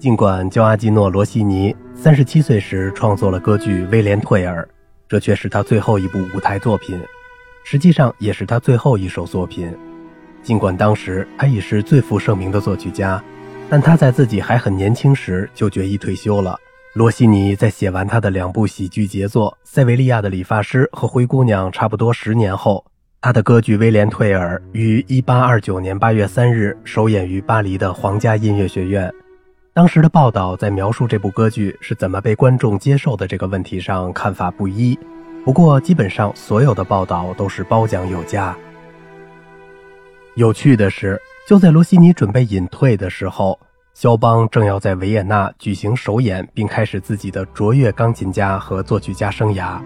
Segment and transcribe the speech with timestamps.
[0.00, 4.62] 尽管焦阿基诺·罗西尼三十七岁时创作了歌剧《威廉·退尔》，
[5.06, 6.98] 这却是他最后一部舞台作品，
[7.64, 9.70] 实际上也是他最后一首作品。
[10.42, 13.22] 尽管当时他已是最负盛名的作曲家，
[13.68, 16.58] 但他在自己还很年轻时就决意退休了。
[16.94, 22.82] 罗西尼在写完他的两部喜剧杰作《塞维利亚的理发师》和《灰姑娘》差不多十年后，
[23.20, 29.12] 他的歌剧《威廉·退尔》于1829年8月3日首演于巴黎的皇家音乐学院。
[29.80, 34.98] 当时的报道在描述这部歌剧是怎么被观众接受的这个问题上看法不一，
[35.42, 38.54] 不过基本上所有的报道都是褒奖有加。
[40.34, 43.58] 有趣的是，就在罗西尼准备隐退的时候，
[43.94, 49.80] 肖邦正要在维也纳举行首演，并开始自己的卓越钢琴家和作曲家生涯。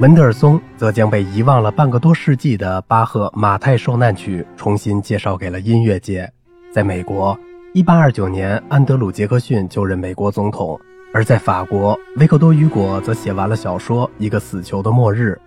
[0.00, 6.32] 门德尔松则将被遗忘了半个多世纪的巴赫《马太受难曲》重新介绍给了音乐界。
[6.72, 7.38] 在美国。
[7.76, 10.80] 一八二九年，安德鲁·杰克逊就任美国总统；
[11.12, 15.38] 而在法国，维克多·雨果则写完了小说《一个死囚的末日》。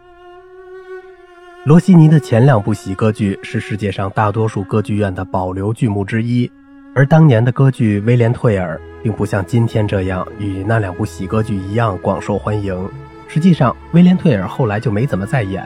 [1.66, 6.52] 罗西尼的前两部喜歌剧是世界上大多数歌剧院的保留剧目之一，
[6.94, 12.88] 而当年的歌剧《威廉·退尔》并不像今天这样与那两部喜歌剧一样广受欢迎。
[13.28, 15.66] 实际上，《威廉·退尔》后来就没怎么再演。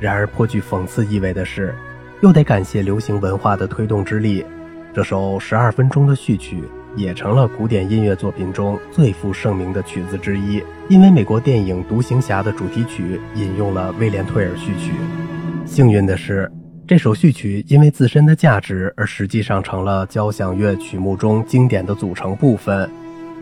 [0.00, 1.72] 然而，颇具讽刺意味的是，
[2.22, 4.44] 又得感谢流行文化的推动之力。
[4.94, 6.62] 这首十二分钟的序曲
[6.96, 14.92] 也成了古典音乐作品中最负盛名的曲子之一，因为美国电影《独行侠》的主题曲引用了威廉·退尔序曲。
[15.64, 16.52] 幸运的是，
[16.86, 22.90] 这首序曲因为自身的价值而实际上成了交响乐曲目中经典的组成部分。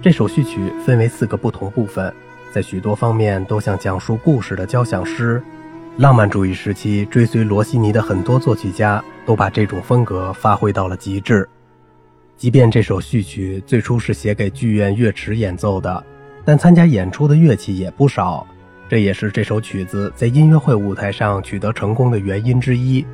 [0.01, 2.15] 这首序曲分为四个不同部分，
[2.53, 5.43] 在许多方面都像讲述故事的交响诗。
[5.97, 11.47] 浪漫主义时期追随罗西尼的很多作曲家都把这种风格发挥到了极致。
[12.37, 16.03] 即便这首序曲最初是写给剧院乐池演奏的，
[16.43, 18.47] 但参加演出的乐器也不少，
[18.89, 23.05] 这也是这首曲子在音乐会舞台上取得成功的原因之一。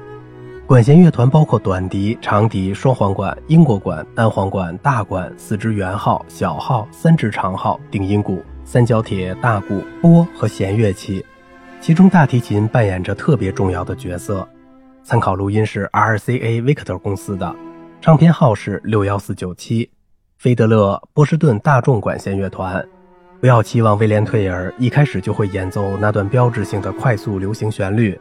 [0.64, 11.24] 管弦乐团包括短笛、长笛、双簧管、英国管、单簧管、大管、四支圆号、小号、三支长号、定音鼓、三角铁、大鼓、拨和弦乐器。
[11.80, 14.46] 其中大提琴扮演着特别重要的角色。
[15.04, 17.54] 参考录音是 RCA Victor 公司的，
[18.00, 19.88] 唱片号是六幺四九七。
[20.36, 22.84] 菲德勒波士顿大众管弦乐团。
[23.40, 28.18] 不要期望威廉·退尔一开始就会演奏那段标志性的快速流行旋律。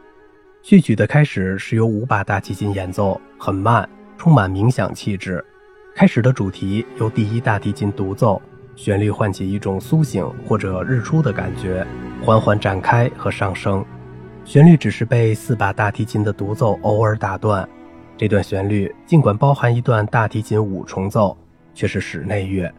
[0.62, 5.44] 序曲的开始是由五把大提琴演奏，很慢，充满冥想气质。
[5.94, 8.40] 开始的主题由第一大提琴独奏。
[8.76, 11.84] 旋律唤起一种苏醒或者日出的感觉，
[12.26, 13.84] 缓缓展开和上升。
[14.44, 17.66] 旋律只是被四把大提琴的独奏偶尔打断。
[18.16, 21.36] 这段旋律尽管包含一段大提琴五重奏，
[21.72, 22.72] 却是室内乐。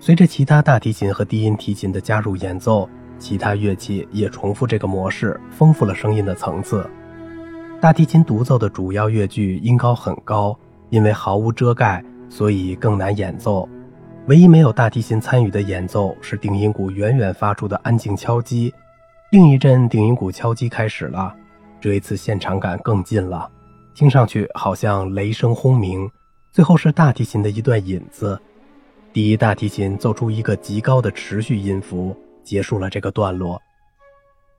[0.00, 2.88] 随着其他大提琴和低音提琴的加入演奏，
[3.18, 6.88] 其他乐器也重复这个模式，丰富了声音的层次。
[7.82, 13.68] 大提琴独奏的主要乐句音高很高，因为毫无遮盖，所以更难演奏。
[14.28, 18.72] 唯一没有大提琴参与的演奏是定音鼓远远发出的安静敲击。
[19.30, 21.34] 另一阵定音鼓敲击开始了，
[21.80, 23.50] 这一次现场感更近了，
[23.94, 26.06] 听上去好像雷声轰鸣。
[26.52, 28.38] 最后是大提琴的一段引子，
[29.14, 33.58] 第一大提琴奏出一个极高的持续音符，结束了这个段落。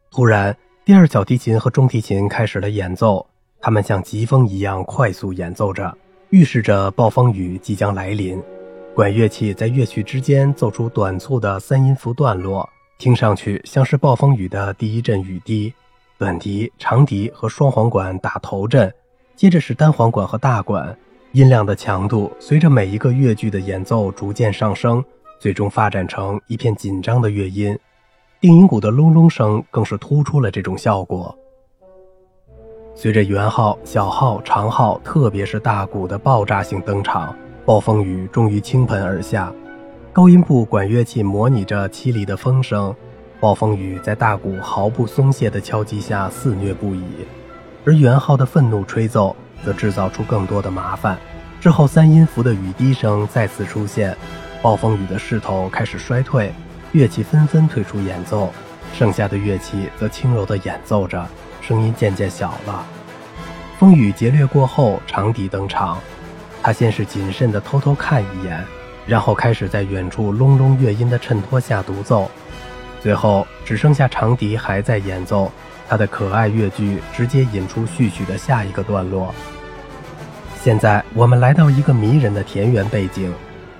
[0.09, 3.23] 突然，第二小提琴和中提琴开始了演奏，
[3.61, 5.95] 它们像疾风一样快速演奏着，
[6.31, 8.41] 预示着暴风雨即将来临。
[8.99, 15.73] 管乐器在乐曲之间奏出短促的三音符段落，听上去像是暴风雨的第一阵雨滴。
[16.17, 18.93] 短笛、长笛和双簧管打头阵，
[19.37, 20.93] 接着是单簧管和大管。
[21.31, 25.01] 音量的强度随着每一个乐句的演奏逐渐上升，
[25.39, 27.79] 最终发展成一片紧张的乐音。
[28.41, 31.33] 定音鼓的隆隆声更是突出了这种效果。
[32.93, 37.33] 随着圆号、小号、长号，特别是大鼓的爆炸性登场。
[37.69, 39.53] 暴风雨终于倾盆而下，
[40.11, 42.95] 高音部管乐器模拟着凄厉的风声，
[43.39, 47.03] 暴风雨在大鼓毫不松懈的敲击下肆虐不已，
[47.85, 51.15] 而圆号的愤怒吹奏则制造出更多的麻烦。
[51.61, 54.17] 之后三音符的雨滴声再次出现，
[54.63, 56.51] 暴风雨的势头开始衰退，
[56.93, 58.51] 乐器纷纷退出演奏，
[58.95, 61.23] 剩下的乐器则轻柔地演奏着，
[61.61, 62.83] 声音渐渐小了。
[63.77, 65.99] 风雨劫掠过后，长笛登场。
[66.61, 68.63] 他先是谨慎地偷偷看一眼，
[69.07, 72.29] 然后开始在远处隆隆乐音的衬托下独奏，
[73.01, 75.51] 最后只剩下长笛还在演奏，
[75.87, 79.33] 他的可爱乐句直接引出序曲的下一个段落。
[80.61, 83.33] 现在我们来到一个迷人的田园背景，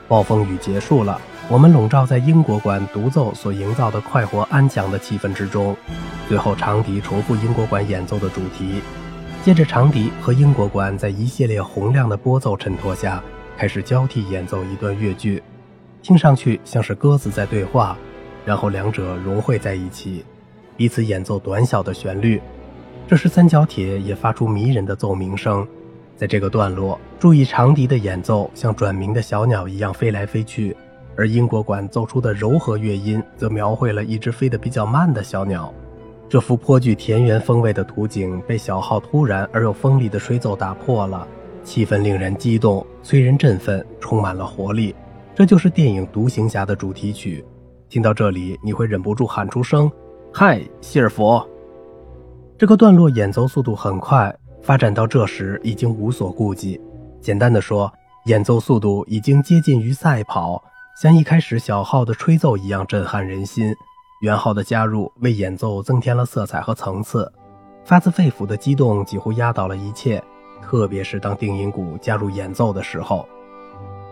[0.08, 5.76] 暴风雨结束了，我们笼罩在英国馆独奏所营造的快活安详的气氛之中。
[6.30, 8.82] 最后，长笛重复英国馆演奏的主题，
[9.42, 13.24] 接着长笛和英国馆在一系列洪亮的拨奏衬托下，
[13.58, 15.42] 开始交替演奏一段乐句，
[16.02, 17.98] 听上去像是鸽子在对话，
[18.46, 20.26] 然后两者融汇在一起，
[20.76, 22.42] 彼此演奏短小的旋律。
[23.08, 25.66] 这时，三角铁也发出迷人的奏鸣声。
[26.18, 30.76] 在这个段落，注意长笛的演奏像转鸣的小鸟一样飞来飞去，
[31.16, 35.74] 而英国管奏出的柔和乐音则描绘了一只飞得比较慢的小鸟。
[36.30, 41.28] 这幅颇具田园风味的图景被小号突然而又锋利的吹奏打破了，
[41.64, 44.96] 气氛令人激动，催人振奋，充满了活力。
[45.34, 47.44] 这就是电影《独行侠》的主题曲。
[47.90, 49.92] 听到这里，你会忍不住喊出声
[50.32, 51.42] ：“嗨，希尔弗！”
[52.60, 54.32] 这个段落演奏速度很快。
[54.62, 56.80] 发展到这时，已经无所顾忌。
[57.20, 57.92] 简单的说，
[58.26, 60.64] 演奏速度已经接近于赛跑，
[61.02, 63.74] 像一开始小号的吹奏一样震撼人心。
[64.20, 67.32] 圆号的加入为演奏增添了色彩和层次，
[67.86, 70.22] 发自肺腑的激动几乎压倒了一切。
[70.62, 73.26] 特别是当定音鼓加入演奏的时候，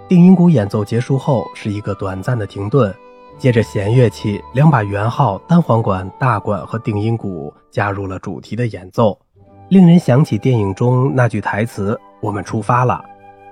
[0.08, 2.96] 定音鼓演奏结束后是一个短暂的停顿，
[3.38, 9.20] 接着弦乐器两把圆号、单簧管、大管和定音鼓加入了主题的演奏。
[9.68, 13.04] 令人想起电影中那句台词：“我们出发了。”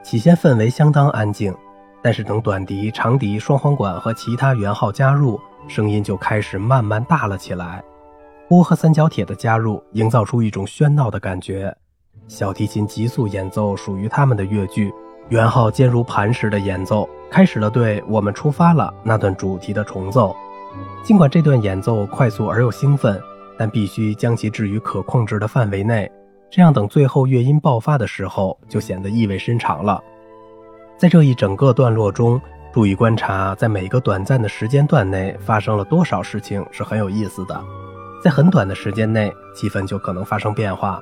[0.01, 1.53] 起先氛围相当安静，
[2.01, 5.37] 但是等短笛、长笛、双簧管和其他圆号加入，
[5.67, 7.83] 声音就开始慢慢大了起来。
[8.47, 11.75] 波和三角铁的加入，营造出一种喧闹的感觉。
[12.27, 14.93] 小提琴急速演奏属于他们的乐句，
[15.29, 20.35] 圆号坚如磐石的演奏，开始了对我们出发了那段主题的重奏。
[21.03, 23.21] 尽管这段演奏快速而又兴奋。
[23.57, 26.11] 但必须将其置于可控制的范围内，
[26.49, 30.03] 这样等最后乐音爆发的时候，就显得意味深长了。
[30.97, 32.37] 在这一整个段落中，
[32.75, 37.63] 注意观察，在每个短暂的时间段内发生了多少事情是很有意思的。
[38.21, 40.99] 在很短的时间内，气氛就可能发生变化，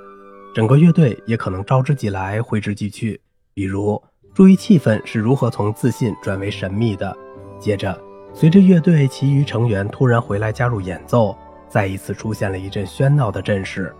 [0.53, 3.19] 整个乐队也可能招之即来，挥之即去。
[3.55, 3.99] 比如，
[4.35, 7.11] 注意气氛是如何从自信转为神秘的。
[7.59, 7.99] 接着，
[8.35, 11.35] 随着乐队其余成员突然回来加入演奏。
[11.67, 13.91] 再一次出现了一阵喧闹的阵势，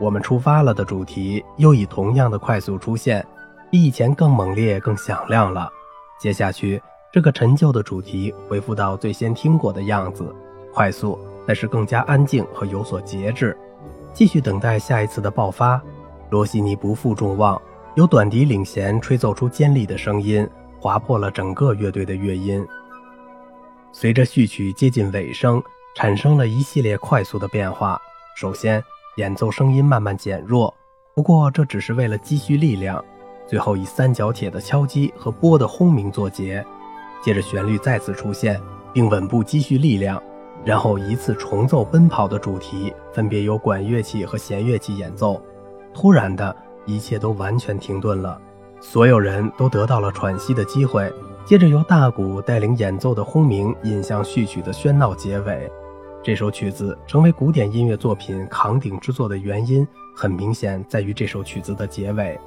[0.00, 3.24] 我们出发了的主题又以同样的快速出现，
[3.70, 5.70] 比以前更猛烈、更响亮了。
[6.18, 10.34] 接下去，这个陈旧的主题恢复到最先听过的样子，
[10.72, 13.54] 快速，但是更加安静和有所节制。
[14.14, 15.80] 继续等待下一次的爆发。
[16.30, 17.60] 罗西尼不负众望，
[17.96, 20.48] 由短笛领衔吹奏出尖利的声音，
[20.80, 22.66] 划破了整个乐队的乐音。
[23.92, 25.62] 随着序曲接近尾声。
[25.94, 28.00] 产生了一系列快速的变化。
[28.34, 28.82] 首先，
[29.18, 30.74] 演奏声音慢慢减弱，
[31.14, 33.04] 不过这只是为了积蓄力量。
[33.46, 36.64] 最后以三角铁的敲击和波的轰鸣作结。
[37.22, 38.60] 接着旋律再次出现，
[38.92, 40.20] 并稳步积蓄力量。
[40.64, 45.40] 然后一次重奏奔跑的主题，分别由管乐器和弦乐器演奏。
[45.94, 46.54] 突然的
[46.86, 48.40] 一切都完全停顿了，
[48.80, 51.12] 所有人都得到了喘息的机会。
[51.44, 55.68] 接着由大鼓带领演奏的轰鸣引向序曲的喧闹结尾。
[56.22, 62.38] 这首曲子成为古典音乐作品扛鼎之作的原因，很明显在于这首曲子的结尾。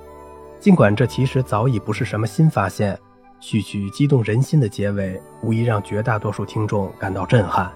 [0.58, 2.98] 尽管这其实早已不是什么新发现，
[3.40, 7.72] 序曲激动人心的结尾，无疑让绝大多数听众感到震撼。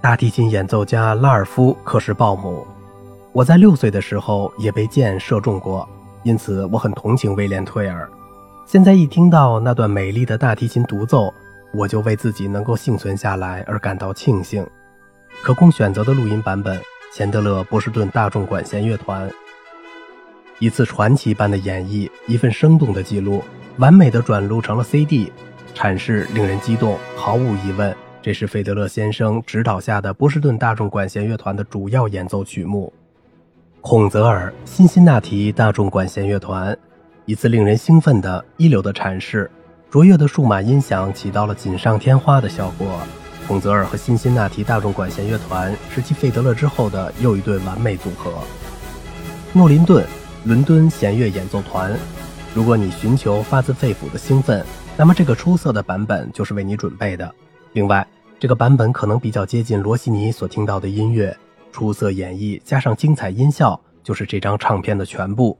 [0.00, 2.66] 大提琴演奏家拉尔夫·克什鲍姆，
[3.32, 5.88] 我在六岁的时候也被箭射中过，
[6.22, 8.08] 因此我很同情威廉·退尔。
[8.66, 11.32] 现在一听到那段美丽的大提琴独奏，
[11.72, 14.66] 我就为自己能够幸存下来而感到庆幸。
[15.42, 16.80] 可供选择的录音版本：
[17.12, 19.30] 钱德勒波士顿大众管弦乐团。
[20.58, 23.42] 一次传奇般的演绎，一份生动的记录，
[23.78, 25.30] 完美的转录成了 CD，
[25.74, 26.96] 阐释令人激动。
[27.14, 32.90] 毫无疑问，这是费德勒先生指导下的波士顿大众管弦乐团的主要演奏曲目。
[33.82, 36.76] 孔泽尔辛辛那提大众管弦乐团，
[37.26, 39.50] 一次令人兴奋的一流的阐释，
[39.90, 42.98] 卓越的数码音响起到了锦上添花的效果。
[43.46, 48.32] 孔泽尔和辛辛那提大众管弦乐团是继费德勒之后的又一对完美组合。
[49.52, 50.04] 诺林顿
[50.44, 51.96] 伦敦弦乐演奏团，
[52.56, 54.64] 如果你寻求发自肺腑的兴奋，
[54.96, 57.30] 那么这个出色的版本就是为你准备的。
[57.74, 58.08] 另外，
[58.40, 61.36] 这个版本可能比较接近罗西尼所听到的音乐，
[61.70, 65.58] 出色演绎加上精彩音效就是这张唱片的全部。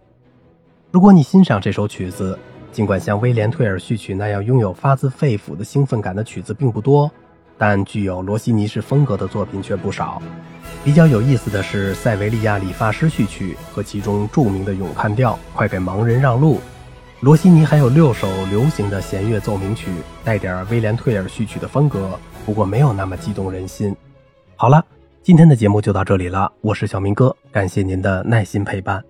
[0.91, 2.39] 如果你欣赏这首曲子，
[2.73, 7.13] 尽管像威廉·退尔序曲那样拥有发自肺腑的兴奋感的曲子并不多。
[7.59, 10.23] 但具有罗西尼式风格的作品却不少。
[10.83, 16.55] 比较有意思的是塞维利亚理发师序曲和其中著名的咏叹调《快给盲人让路》。
[17.21, 19.91] 罗西尼还有六首流行的弦乐奏鸣曲，
[20.23, 22.11] 带点威廉·退尔序曲的风格，
[22.45, 23.97] 不过没有那么激动人心。
[24.55, 24.85] 好了，
[25.23, 29.03] 今天的节目就到这里了，我是小明哥，感谢您的耐心陪伴。